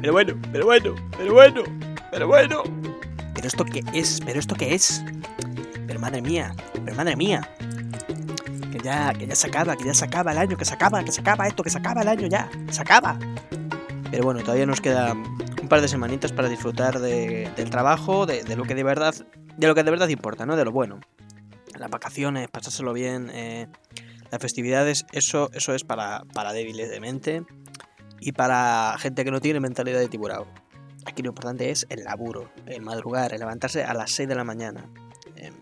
[0.00, 1.62] pero bueno, pero bueno, pero bueno,
[2.10, 2.62] pero bueno, pero bueno.
[3.34, 4.20] ¿Pero esto qué es?
[4.24, 5.02] ¿Pero esto qué es?
[5.86, 7.48] Pero madre mía, pero madre mía.
[8.72, 11.02] Que ya, que ya se acaba, que ya se acaba el año, que se acaba,
[11.04, 13.18] que se acaba esto, que se acaba el año ya, se acaba.
[14.10, 18.44] Pero bueno, todavía nos queda un par de semanitas para disfrutar de- del trabajo, de,
[18.44, 19.14] de lo que de verdad,
[19.56, 20.56] de lo que de verdad importa, ¿no?
[20.56, 21.00] De lo bueno.
[21.78, 23.66] Las vacaciones, pasárselo bien, eh,
[24.30, 27.42] las festividades, eso, eso es para, para débiles de mente
[28.20, 30.46] y para gente que no tiene mentalidad de tiburao.
[31.06, 34.44] Aquí lo importante es el laburo, el madrugar, el levantarse a las 6 de la
[34.44, 34.86] mañana.
[35.36, 35.52] Eh,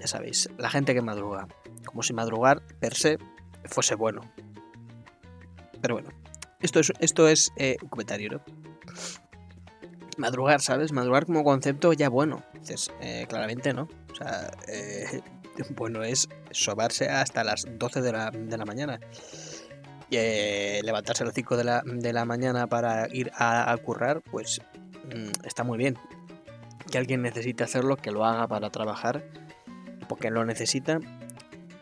[0.00, 1.46] ya sabéis, la gente que madruga,
[1.84, 3.18] como si madrugar per se
[3.64, 4.22] fuese bueno.
[5.82, 6.10] Pero bueno,
[6.60, 8.40] esto es, esto es eh, un comentario, ¿no?
[10.16, 10.92] Madrugar, ¿sabes?
[10.92, 12.42] Madrugar como concepto ya bueno.
[12.54, 13.88] Dices, eh, claramente no.
[14.10, 15.20] O sea, eh,
[15.76, 19.00] bueno es sobarse hasta las 12 de la, de la mañana.
[20.10, 24.22] Eh, levantarse a las 5 de la, de la mañana para ir a, a currar,
[24.22, 24.60] pues
[25.04, 25.98] mm, está muy bien.
[26.90, 29.24] Que alguien necesite hacerlo, que lo haga para trabajar,
[30.08, 31.00] porque lo necesita.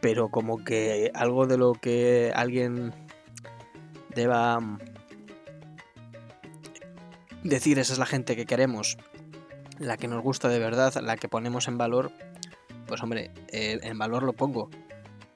[0.00, 2.94] Pero como que algo de lo que alguien
[4.14, 4.78] deba mm,
[7.42, 8.96] decir, esa es la gente que queremos,
[9.78, 12.10] la que nos gusta de verdad, la que ponemos en valor,
[12.86, 14.70] pues hombre, eh, en valor lo pongo.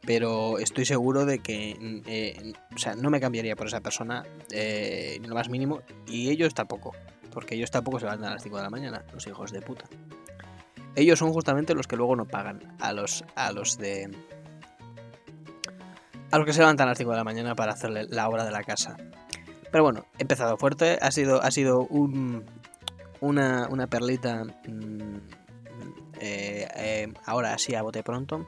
[0.09, 4.25] Pero estoy seguro de que, mm, eh, o sea, no me cambiaría por esa persona
[4.50, 6.95] eh, lo más mínimo, y ellos tampoco,
[7.31, 9.84] porque ellos tampoco se van a las 5 de la mañana, los hijos de puta.
[10.97, 14.11] Ellos son justamente los que luego no pagan a los, a los de...
[16.31, 18.47] A los que se levantan a las 5 de la mañana para hacerle la obra
[18.47, 18.97] de la casa.
[19.70, 22.47] Pero bueno, he empezado fuerte, ha sido, ha sido un,
[23.21, 25.16] una, una perlita mm,
[26.19, 28.47] eh, eh, ahora así a bote pronto,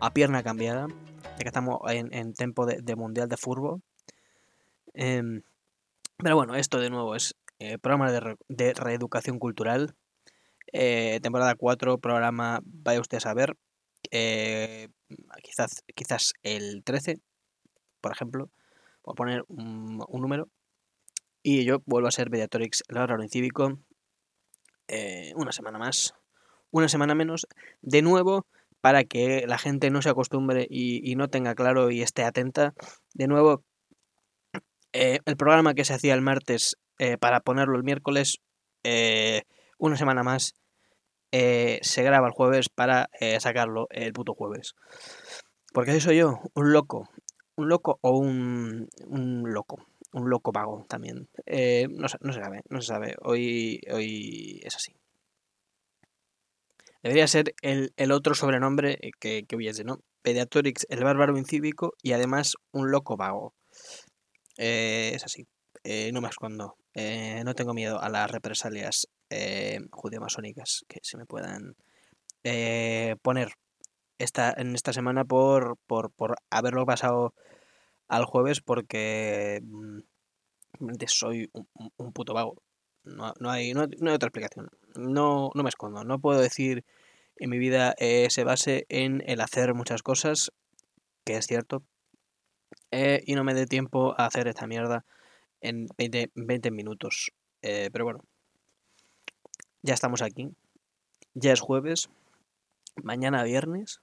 [0.00, 3.82] a pierna cambiada, ya que estamos en, en tiempo de, mundial de fútbol.
[4.94, 5.42] Em,
[6.16, 9.94] pero bueno, esto de nuevo es eh, programa de, de reeducación cultural,
[10.72, 13.56] eh, temporada 4, programa, vaya usted a saber,
[14.10, 14.88] eh,
[15.42, 17.20] quizás, quizás el 13,
[18.00, 18.50] por ejemplo,
[19.06, 20.48] a poner un, número,
[21.42, 23.78] y yo vuelvo a ser Mediatorix, horario cívico,
[25.36, 26.14] una semana más,
[26.70, 27.46] una semana menos,
[27.80, 28.46] de nuevo,
[28.80, 32.74] para que la gente no se acostumbre y, no tenga claro y esté atenta,
[33.14, 33.62] de nuevo,
[34.92, 38.38] eh, el programa que se hacía el martes eh, para ponerlo el miércoles,
[38.82, 39.42] eh,
[39.78, 40.54] una semana más,
[41.32, 43.08] se graba el jueves para
[43.38, 44.74] sacarlo el puto jueves.
[45.72, 47.08] Porque así soy yo, un loco.
[47.54, 49.86] Un loco o un, un loco.
[50.12, 51.28] Un loco vago también.
[51.46, 53.14] No, no se sabe, no se sabe.
[53.22, 54.99] Hoy, hoy es así.
[57.02, 60.00] Debería ser el, el otro sobrenombre eh, que, que hubiese, ¿no?
[60.22, 63.54] Pediatrix, el bárbaro incívico y además un loco vago.
[64.58, 65.46] Eh, es así.
[65.84, 66.76] Eh, no me escondo.
[66.94, 71.74] Eh, no tengo miedo a las represalias eh, judeomasónicas que se me puedan
[73.22, 73.52] poner
[74.18, 77.34] esta, en esta semana por, por, por haberlo pasado
[78.08, 80.00] al jueves porque mm,
[81.06, 82.62] soy un- un puto vago.
[83.04, 84.70] No, no hay, no, no hay otra explicación.
[84.94, 86.04] No, no me escondo.
[86.04, 86.84] No puedo decir
[87.36, 90.52] en mi vida eh, se base en el hacer muchas cosas,
[91.24, 91.82] que es cierto,
[92.90, 95.04] eh, y no me dé tiempo a hacer esta mierda
[95.60, 97.32] en 20, 20 minutos.
[97.62, 98.24] Eh, pero bueno,
[99.82, 100.50] ya estamos aquí.
[101.34, 102.10] Ya es jueves.
[103.02, 104.00] Mañana viernes.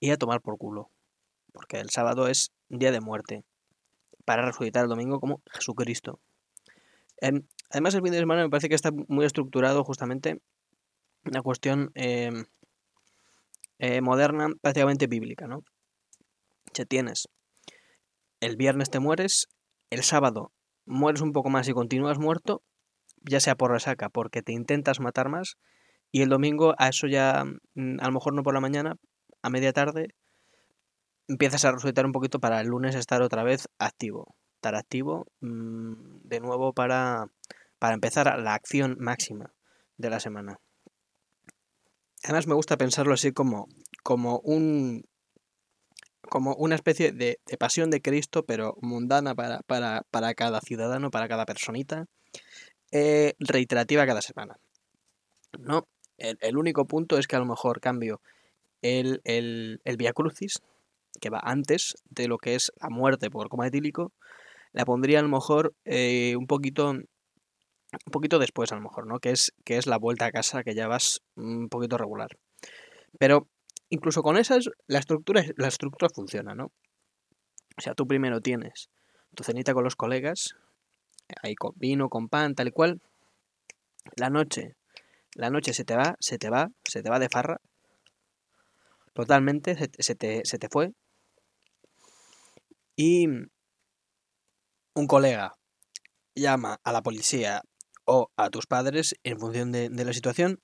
[0.00, 0.90] Y a tomar por culo.
[1.52, 3.44] Porque el sábado es día de muerte.
[4.24, 6.18] Para resucitar el domingo como Jesucristo.
[7.72, 10.40] Em, además, el fin de semana me parece que está muy estructurado justamente
[11.24, 12.44] una cuestión em,
[13.78, 15.62] eh, moderna, prácticamente bíblica, ¿no?
[16.74, 17.28] Si tienes
[18.40, 19.48] el viernes te mueres,
[19.90, 20.52] el sábado
[20.84, 22.62] mueres un poco más y continúas muerto,
[23.20, 25.56] ya sea por resaca, porque te intentas matar más,
[26.10, 27.44] y el domingo a eso ya,
[27.74, 28.96] mm, a lo mejor no por la mañana,
[29.42, 30.08] a media tarde,
[31.28, 34.34] empiezas a resucitar un poquito para el lunes estar otra vez activo.
[34.56, 37.26] Estar activo mm, de nuevo para,
[37.82, 39.52] para empezar la acción máxima
[39.96, 40.60] de la semana.
[42.22, 43.66] Además me gusta pensarlo así como,
[44.04, 45.02] como un
[46.20, 51.26] como una especie de, pasión de Cristo, pero mundana para, para, para cada ciudadano, para
[51.26, 52.06] cada personita,
[52.92, 54.58] eh, reiterativa cada semana.
[55.58, 55.88] No,
[56.18, 58.20] el, el único punto es que a lo mejor cambio
[58.80, 60.62] el, el, el Via Crucis,
[61.20, 64.12] que va antes de lo que es la muerte por coma etílico,
[64.72, 66.94] la pondría a lo mejor eh, un poquito
[67.92, 69.18] un poquito después a lo mejor, ¿no?
[69.18, 72.38] Que es, que es la vuelta a casa que ya vas un poquito regular.
[73.18, 73.48] Pero
[73.90, 75.44] incluso con esas, la estructura,
[76.14, 76.72] funciona, ¿no?
[77.76, 78.90] O sea, tú primero tienes
[79.34, 80.56] tu cenita con los colegas,
[81.42, 83.00] ahí con vino, con pan, tal y cual.
[84.16, 84.76] La noche,
[85.34, 87.60] la noche se te va, se te va, se te va de farra.
[89.14, 90.92] Totalmente, se, te, se te fue.
[92.96, 93.26] Y
[94.94, 95.54] un colega
[96.34, 97.62] llama a la policía
[98.04, 100.60] o a tus padres en función de, la situación,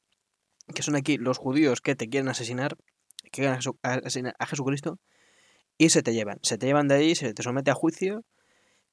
[0.74, 2.76] que son aquí los judíos que te quieren asesinar,
[3.24, 4.98] que quieren asesinar a Jesucristo,
[5.76, 6.38] y se te llevan.
[6.42, 8.24] Se te llevan de ahí, se te somete a juicio,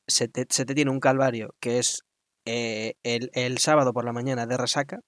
[0.07, 2.03] se te, tiene un calvario que es
[2.45, 4.99] eh, el, sábado por la mañana de resaca,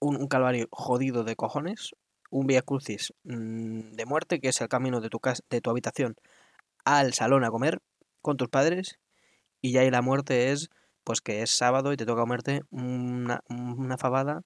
[0.00, 1.90] un, calvario jodido de cojones,
[2.30, 5.70] un via crucis mm, de muerte, que es el camino de tu, casa, de tu
[5.70, 6.16] habitación
[6.84, 7.80] al salón a comer
[8.22, 8.98] con tus padres,
[9.60, 10.70] y ya ahí la muerte es
[11.04, 14.42] pues que es sábado y te toca comerte una, una fabada,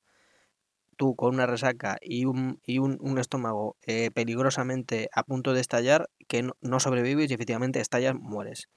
[0.99, 6.11] tú con una resaca y un, y un, estómago eh, peligrosamente a punto de estallar,
[6.27, 8.69] que no, sobrevives y efectivamente estallas, mueres.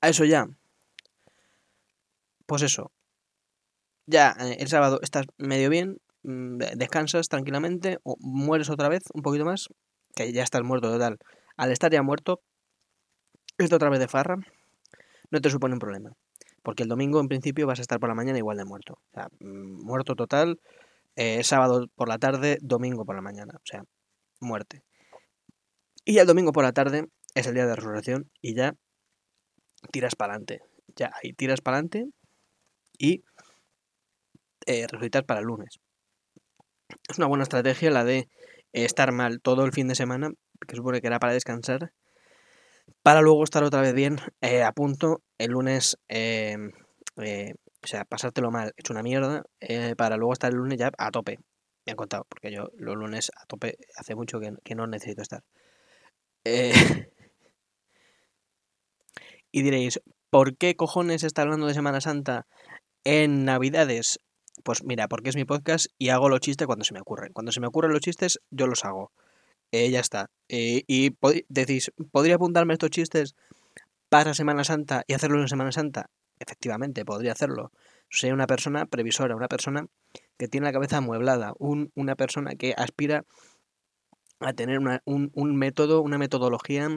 [0.00, 0.46] A eso ya.
[2.46, 2.90] Pues eso.
[4.06, 9.22] Ya eh, el sábado estás medio bien, mm, descansas tranquilamente, o mueres otra vez un
[9.22, 9.68] poquito más,
[10.14, 11.18] que ya estás muerto total.
[11.56, 12.40] Al estar ya muerto,
[13.58, 14.36] esto otra vez de farra,
[15.30, 16.12] no te supone un problema.
[16.62, 18.94] Porque el domingo en principio vas a estar por la mañana igual de muerto.
[18.94, 20.60] O sea, mm, muerto total,
[21.14, 23.54] eh, sábado por la tarde, domingo por la mañana.
[23.56, 23.84] O sea,
[24.40, 24.82] muerte.
[26.04, 28.74] Y el domingo por la tarde es el día de resurrección y ya
[29.92, 30.62] tiras para adelante.
[30.96, 32.06] Ya ahí tiras para adelante
[32.98, 33.24] y
[34.66, 35.78] eh, resucitas para el lunes.
[37.08, 38.28] Es una buena estrategia la de
[38.72, 40.30] estar mal todo el fin de semana,
[40.66, 41.92] que supone que era para descansar,
[43.02, 46.72] para luego estar otra vez bien eh, a punto el lunes, em,
[47.22, 50.90] eh, o sea, pasártelo mal, hecho una mierda, eh, para luego estar el lunes ya
[50.98, 51.38] a tope.
[51.86, 55.44] Me han contado, porque yo los lunes a tope hace mucho que, no necesito estar.
[59.52, 60.00] y diréis,
[60.30, 62.46] ¿por qué cojones está hablando de Semana Santa
[63.04, 64.20] en Navidades?
[64.64, 67.32] Pues mira, porque es mi podcast y hago los chistes cuando se me ocurren.
[67.32, 69.12] Cuando se me ocurren los chistes, yo los hago.
[69.72, 70.30] Eh, ya está.
[70.48, 71.16] Eh, y
[71.48, 73.34] decís, ¿podría apuntarme estos chistes
[74.08, 76.10] para Semana Santa y hacerlo en Semana Santa?
[76.38, 77.72] Efectivamente, podría hacerlo.
[78.08, 79.86] Soy una persona previsora, una persona
[80.38, 83.24] que tiene la cabeza amueblada, un, una persona que aspira
[84.38, 86.88] a tener un, un, método, una metodología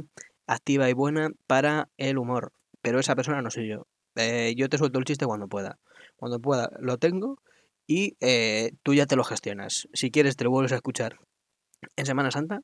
[0.45, 2.51] activa y buena para el humor.
[2.81, 3.87] Pero esa persona no soy yo.
[4.15, 5.79] Eh, yo te suelto el chiste cuando pueda.
[6.17, 7.41] Cuando pueda lo tengo
[7.87, 8.17] y
[8.83, 9.87] tú ya te lo gestionas.
[9.93, 11.17] Si quieres te lo vuelves a escuchar
[11.95, 12.61] en Semana Santa,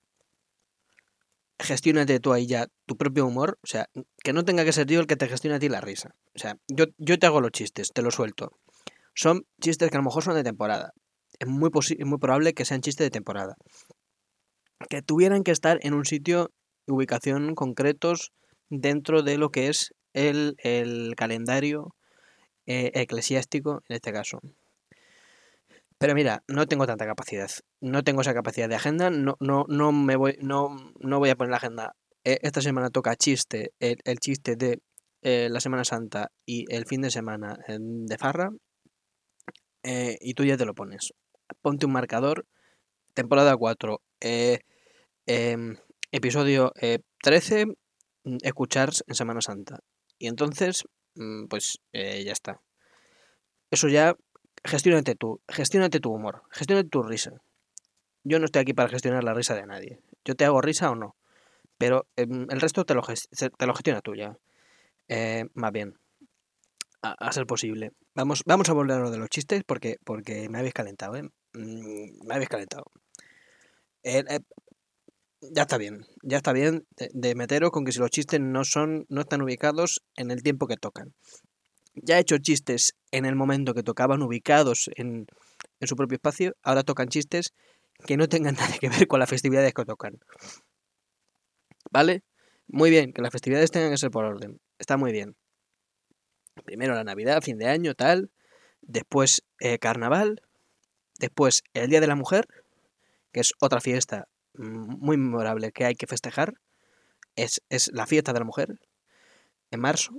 [1.59, 3.87] gestiónate tú ahí ya tu propio humor, o sea,
[4.23, 6.15] que no tenga que ser yo el que te gestione a ti la risa.
[6.35, 8.51] O sea, yo, yo te hago los chistes, te los suelto.
[9.13, 10.91] Son chistes que a lo mejor son de temporada.
[11.39, 11.69] Es muy,
[12.05, 13.55] muy probable que sean chistes de temporada.
[14.89, 16.51] Que tuvieran que estar en un sitio,
[16.87, 18.31] ubicación concretos
[18.69, 20.55] dentro de lo que es el,
[21.15, 21.95] calendario
[22.65, 24.41] eh, eclesiástico en este caso.
[26.05, 27.49] Pero mira, no tengo tanta capacidad.
[27.81, 29.09] No tengo esa capacidad de agenda.
[29.09, 30.69] No, no, no me voy, no,
[30.99, 31.95] no voy a poner la agenda.
[32.23, 34.83] E, esta semana toca chiste, el, chiste de
[35.23, 38.51] eh, la Semana Santa y el fin de semana de Farra.
[39.81, 41.11] Eh, y tú ya te lo pones.
[41.63, 42.45] Ponte un marcador.
[43.15, 43.99] Temporada 4.
[44.21, 44.59] Eh,
[45.25, 45.75] em,
[46.11, 46.71] episodio
[47.23, 47.65] 13.
[48.25, 49.79] Mm, escuchar en Semana Santa.
[50.19, 50.83] Y entonces,
[51.15, 52.61] mm, pues ya está.
[53.71, 54.15] Eso ya
[54.65, 57.39] Gestiónate tú, gestiónate tu humor, gestiónate tu risa.
[58.23, 59.99] Yo no estoy aquí para gestionar la risa de nadie.
[60.25, 61.15] Yo te hago risa o no,
[61.77, 64.39] pero em, el resto te lo, gestiona tú ya.
[65.07, 65.99] Eh, más bien,
[67.03, 67.91] a, ser posible.
[68.15, 71.29] Vamos, vamos a volver a lo de los chistes porque, porque me habéis calentado, ¿eh?
[71.53, 72.85] Mm, me habéis calentado.
[74.01, 74.39] Eh, eh,
[75.41, 78.63] ya está bien, ya está bien de, de, meteros con que si los chistes no
[78.63, 81.13] son, no están ubicados en el tiempo que tocan
[81.95, 85.27] ya he hecho chistes en el momento que tocaban ubicados en,
[85.81, 87.53] su propio espacio, ahora tocan chistes
[88.05, 90.19] que no tengan nada que ver con las festividades que tocan.
[91.91, 92.23] ¿Vale?
[92.67, 94.59] Muy bien, que las festividades tengan que ser por orden.
[94.79, 95.35] Está muy bien.
[96.65, 98.31] Primero la Navidad, fin de año, tal.
[98.81, 100.41] Después eh, Carnaval.
[101.19, 102.47] Después el Día de la Mujer,
[103.31, 106.55] que es otra fiesta muy memorable que hay que festejar.
[107.35, 108.79] Es, es la fiesta de la mujer.
[109.71, 110.13] En marzo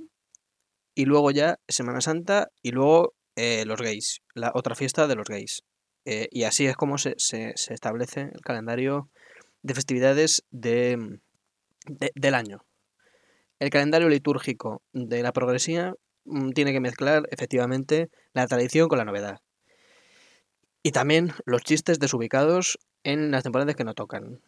[0.97, 5.29] y luego ya Semana Santa y luego eh, los gays, la otra fiesta de los
[5.29, 5.63] gays.
[6.07, 9.11] Eh, y así es como se, establece el calendario
[9.63, 11.21] de festividades de,
[12.15, 12.65] del año.
[13.59, 19.05] El calendario litúrgico de la progresía mm, tiene que mezclar efectivamente la tradición con la
[19.05, 19.41] novedad.
[20.83, 24.41] Y también los chistes desubicados en las temporadas que no tocan.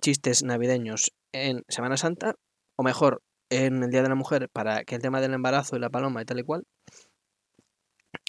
[0.00, 2.36] Chistes navideños en Semana Santa,
[2.76, 5.80] o mejor, en el Día de la Mujer para que el tema del embarazo y
[5.80, 6.64] la paloma y tal y cual,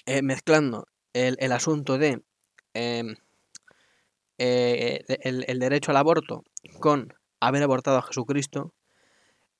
[0.06, 2.22] eh, mezclando el, el, asunto de
[2.74, 3.16] em,
[4.38, 6.44] eh, el, el, derecho al aborto
[6.80, 8.72] con haber abortado a Jesucristo,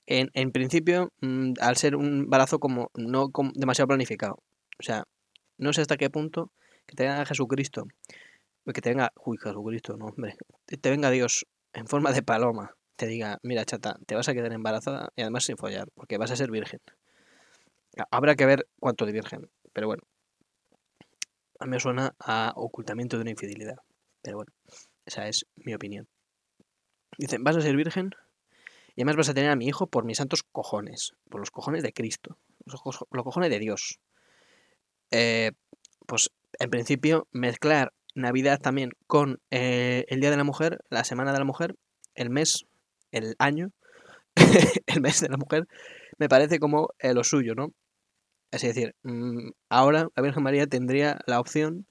[0.06, 4.42] en, en principio, mm, al ser un embarazo como no como demasiado planificado.
[4.78, 5.04] O sea,
[5.58, 6.50] no sé hasta qué punto
[6.86, 7.86] que te venga Jesucristo,
[8.72, 10.36] que te venga, uy, Jesucristo, no, hombre,
[10.66, 14.52] te venga Dios en forma de paloma, te diga, mira, chata, te vas a quedar
[14.52, 16.80] embarazada y además sin follar, porque vas a ser virgen.
[18.10, 20.02] Habrá que ver cuánto de virgen, pero bueno.
[21.58, 23.78] A mí me suena a ocultamiento de una infidelidad.
[24.20, 24.52] Pero bueno,
[25.06, 26.08] esa es mi opinión.
[27.16, 28.10] Dicen, vas a ser virgen
[28.94, 31.82] y además vas a tener a mi hijo por mis santos cojones, por los cojones
[31.82, 33.98] de Cristo, los, cojones de Dios.
[35.10, 35.52] Eh,
[36.06, 41.32] pues en principio mezclar Navidad también con eh, el Día de la Mujer, la Semana
[41.32, 41.76] de la Mujer,
[42.14, 42.66] el mes,
[43.12, 43.70] el año,
[44.86, 45.66] el mes de la mujer,
[46.18, 47.72] me parece como eh, lo suyo, ¿no?
[48.50, 51.86] Es decir, mmm, ahora la Virgen María tendría la opción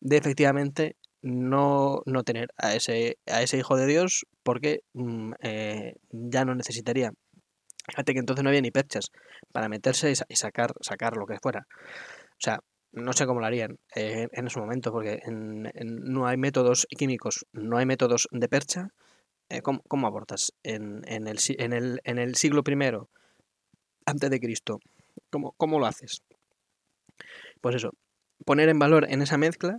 [0.00, 5.94] de efectivamente no, no tener a ese, a ese hijo de Dios porque mmm, eh,
[6.10, 7.12] ya no necesitaría.
[7.88, 9.10] Fíjate que entonces no había ni perchas
[9.52, 11.66] para meterse y, sacar, sacar lo que fuera.
[11.68, 12.60] O sea,
[12.92, 17.46] no sé cómo lo harían eh, en ese momento, porque en, no hay métodos químicos,
[17.52, 18.88] no hay métodos de percha.
[19.52, 22.74] Eh, ¿cómo, ¿cómo, abortas en, el, siglo I
[24.06, 24.80] antes de Cristo?
[25.28, 26.22] ¿Cómo, ¿Cómo lo haces?
[27.60, 27.90] Pues eso,
[28.46, 29.76] poner en valor en esa mezcla,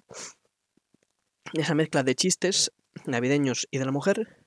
[1.54, 2.72] esa mezcla de chistes
[3.08, 4.46] navideños y de la mujer,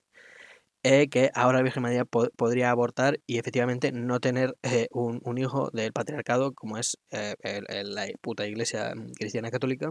[0.84, 5.38] eh, que ahora la Virgen María po podría abortar y efectivamente no tener eh, un,
[5.38, 9.90] hijo del patriarcado como es la puta iglesia cristiana católica.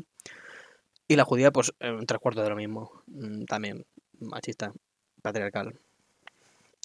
[1.09, 3.03] Y la judía, pues, un tres cuartos de lo mismo.
[3.07, 3.85] Mm, también
[4.19, 4.73] machista,
[5.25, 5.79] patriarcal.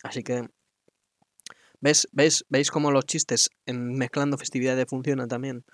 [0.03, 0.49] Así que,
[1.81, 5.65] ¿ves, ves, ¿veis cómo los chistes en mezclando festividades funcionan también?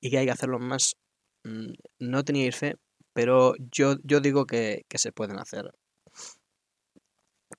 [0.00, 0.96] Y que hay que hacerlo más.
[1.44, 2.76] Mm, no teníais fe,
[3.12, 5.74] pero yo, yo digo que, que se pueden hacer.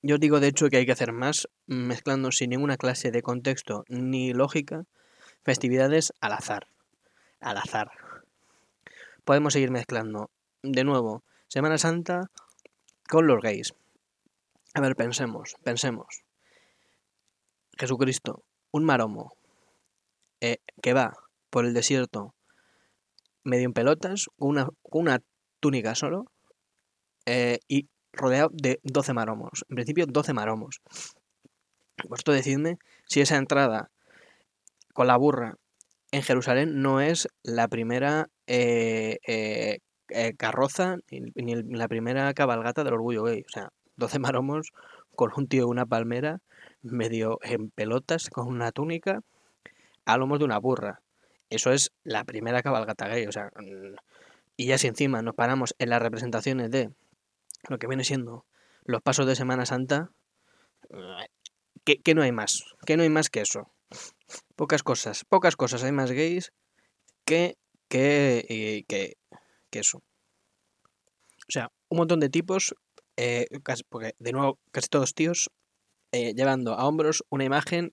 [0.02, 3.84] Yo digo de hecho que hay que hacer más, mezclando sin ninguna clase de contexto
[3.88, 4.84] ni lógica,
[5.44, 6.66] festividades al azar.
[7.38, 7.90] Al azar.
[9.24, 10.30] Podemos seguir mezclando.
[10.62, 12.30] De nuevo, Semana Santa
[13.08, 13.74] con los gays.
[14.74, 16.22] A ver, pensemos, pensemos.
[17.76, 19.32] Jesucristo, un maromo,
[20.40, 21.12] eh, que va
[21.50, 22.34] por el desierto
[23.42, 25.20] medio en pelotas, con una, una
[25.60, 26.26] túnica solo,
[27.26, 29.64] eh, y rodeado de 12 maromos.
[29.68, 30.80] En principio, 12 maromos.
[32.08, 33.90] Vosotros decidme si esa entrada
[34.94, 35.56] con la burra
[36.12, 39.18] en Jerusalén no es la primera eh,
[40.12, 43.42] eh, carroza ni, ni, la primera cabalgata del orgullo gay.
[43.42, 44.72] O sea, 12 maromos
[45.14, 46.40] con un tío de una palmera,
[46.82, 49.20] medio en pelotas, con una túnica,
[50.04, 51.02] a lomos de una burra.
[51.50, 53.26] Eso es la primera cabalgata gay.
[53.26, 53.52] O sea,
[54.56, 56.90] y ya si encima nos paramos en las representaciones de
[57.68, 58.44] lo que viene siendo
[58.84, 60.10] los pasos de Semana Santa,
[61.84, 63.70] que, que, no hay más, que no hay más que eso.
[64.56, 66.52] Pocas cosas, pocas cosas hay más gays
[67.24, 67.56] que,
[67.88, 69.16] que, eh, que,
[69.70, 69.98] que eso.
[69.98, 72.74] O sea, un montón de tipos,
[73.22, 75.50] eh, casi, porque de nuevo casi todos tíos,
[76.12, 77.92] eh, llevando a hombros una imagen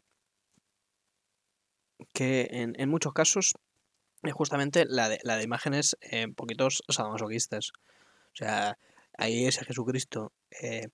[2.13, 3.53] que en, en muchos casos
[4.23, 7.71] es justamente la de, la de imágenes eh, poquitos sadomasoquistas.
[8.33, 8.77] O sea,
[9.17, 10.31] ahí ese Jesucristo
[10.61, 10.89] eh,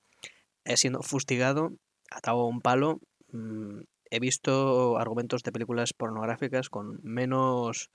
[0.76, 1.72] siendo fustigado,
[2.10, 3.00] atado a un palo.
[3.32, 7.90] Mmm, he visto argumentos de películas pornográficas con menos,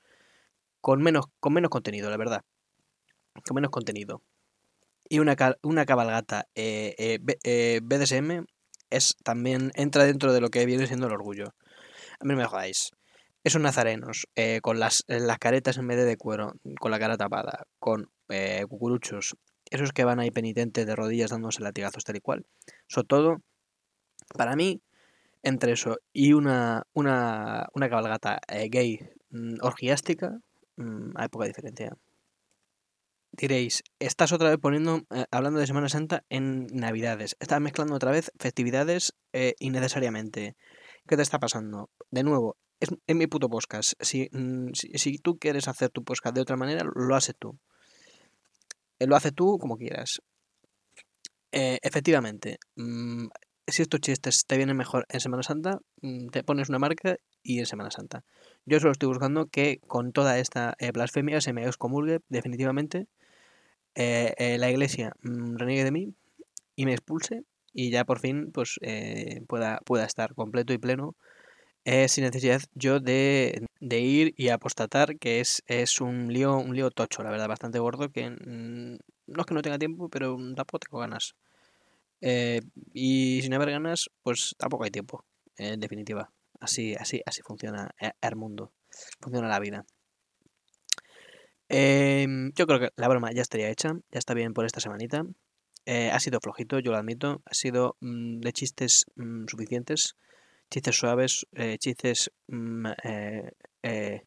[0.80, 2.42] con menos, con menos contenido, la verdad,
[3.46, 4.22] con menos contenido.
[5.08, 8.44] Y una, una cabalgata eh, eh, eh, BDSM
[8.90, 11.54] es también entra dentro de lo que viene siendo el orgullo.
[12.20, 12.90] A mí no me jodáis.
[13.44, 17.66] Esos nazarenos, eh, con las, las caretas en vez de, cuero, con la cara tapada,
[17.78, 19.36] con eh, cucuruchos,
[19.70, 22.46] esos que van ahí penitentes de rodillas dándose latigazos tal y cual.
[22.88, 23.36] Sobre todo,
[24.36, 24.82] para mí,
[25.42, 28.98] entre eso y una, una, una cabalgata eh, gay
[29.30, 30.40] mm, orgiástica,
[30.76, 31.96] mmm, hay poca diferencia.
[33.32, 37.36] Diréis, estás otra vez poniendo, eh, hablando de Semana Santa, en Navidades.
[37.40, 40.56] Estás mezclando otra vez festividades eh, innecesariamente.
[41.06, 41.90] ¿Qué te está pasando?
[42.10, 43.92] De nuevo, es mi puto podcast.
[44.00, 47.58] Si, mm, si, si tú quieres hacer tu podcast de otra manera, lo haces tú
[49.06, 50.20] lo hace tú como quieras.
[51.52, 53.26] Eh, efectivamente, mmm,
[53.66, 57.60] si estos chistes te vienen mejor en Semana Santa, mmm, te pones una marca y
[57.60, 58.24] en Semana Santa.
[58.66, 63.06] Yo solo estoy buscando que con toda esta eh, blasfemia se me excomulgue definitivamente,
[63.98, 66.14] eh, eh la iglesia mmm, reniegue de mí
[66.76, 71.16] y me expulse y ya por fin pues eh, pueda, pueda estar completo y pleno
[72.08, 76.90] sin necesidad yo de, de, ir y apostatar que es, es un lío un lío
[76.90, 80.80] tocho la verdad bastante gordo que mm, no es que no tenga tiempo pero tampoco
[80.80, 81.34] tengo ganas.
[82.92, 85.24] Y sin haber ganas pues tampoco hay tiempo
[85.56, 86.30] en definitiva.
[86.60, 87.90] Así así así funciona
[88.20, 88.72] el mundo
[89.20, 89.86] funciona la vida
[91.68, 95.24] Em, yo creo que la broma ya estaría hecha, ya está bien por esta semanita.
[95.86, 97.42] Eh, ha sido flojito, yo lo admito.
[97.46, 100.16] Ha sido mm, de chistes mm, suficientes,
[100.70, 102.86] chistes suaves, eh, chistes mm,
[103.82, 104.22] eh,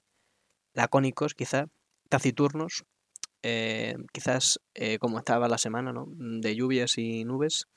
[0.73, 1.67] lacónicos, quizá,
[2.09, 2.83] taciturnos.
[4.13, 4.59] quizás
[4.99, 6.05] como estaba la semana, ¿no?
[6.07, 7.67] De lluvias y nubes.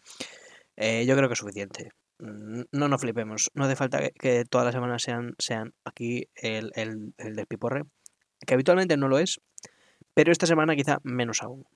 [0.76, 1.90] yo creo que es suficiente.
[2.18, 3.50] No nos flipemos.
[3.54, 7.85] No hace falta que, todas las semanas sean, sean aquí el, el, el despiporre.
[8.47, 9.41] Que habitualmente no lo es,
[10.14, 11.67] pero esta semana quizá menos aún.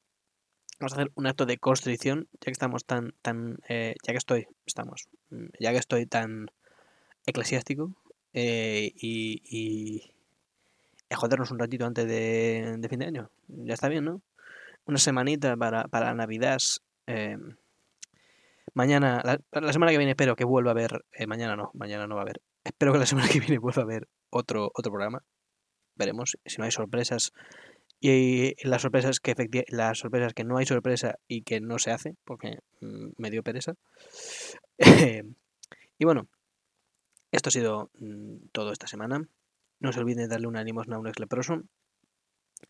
[0.81, 4.19] Vamos a hacer un acto de constricción, ya que estamos tan, tan, eh, ya que
[4.19, 6.51] estoy, estamos, mm, ya que estoy tan
[7.27, 7.97] eclesiástico
[8.33, 10.13] eh, y, y,
[11.15, 13.31] jodernos un ratito antes de, fin de año.
[13.49, 14.23] Ya está bien, ¿no?
[14.85, 16.59] Una semanita para, para Navidad.
[17.09, 17.39] Eh,
[18.75, 22.21] mañana, la, semana que viene espero que vuelva a haber, mañana no, mañana no va
[22.21, 22.41] a haber.
[22.63, 25.25] Espero que la semana que viene vuelva a haber otro, otro programa.
[25.99, 27.33] Veremos si no hay sorpresas
[28.01, 29.35] y las sorpresas que
[29.69, 33.43] las sorpresas que no hay sorpresa y que no se hace, porque mm, me dio
[33.43, 33.75] pereza.
[35.99, 36.29] y bueno,
[37.33, 39.29] esto ha sido mm, todo esta semana.
[39.81, 41.63] No se olviden de darle una limosna a un ex leproso.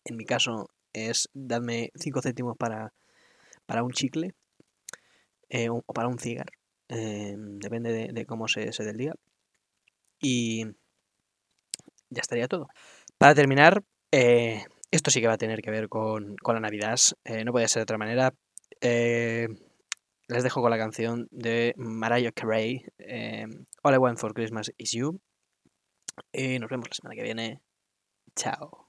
[0.05, 2.93] En mi caso es dadme 5 céntimos para,
[3.65, 4.33] para un chicle
[5.49, 6.51] eh, o para un cigar.
[6.89, 9.13] Eh, depende de, cómo se, se del día.
[10.21, 10.65] Y
[12.09, 12.67] ya estaría todo.
[13.19, 17.43] Para terminar, eh, esto sí que va a tener que ver con, la Navidad, eh,
[17.43, 18.33] no puede ser de otra manera.
[18.79, 19.49] Eh,
[20.29, 22.85] les dejo con la canción de Mariah Carey,
[23.83, 25.19] All I Want for Christmas Is You.
[26.31, 27.61] Y nos vemos la semana que viene.
[28.37, 28.88] Chao.